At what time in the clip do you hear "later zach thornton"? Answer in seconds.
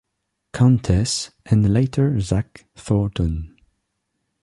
1.71-3.55